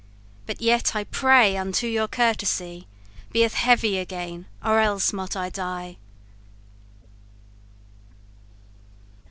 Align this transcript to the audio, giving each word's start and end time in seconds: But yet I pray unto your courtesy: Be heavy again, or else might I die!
But 0.47 0.61
yet 0.63 0.95
I 0.95 1.03
pray 1.03 1.55
unto 1.57 1.85
your 1.85 2.07
courtesy: 2.07 2.87
Be 3.31 3.41
heavy 3.41 3.99
again, 3.99 4.47
or 4.65 4.79
else 4.79 5.13
might 5.13 5.35
I 5.35 5.49
die! 5.51 5.97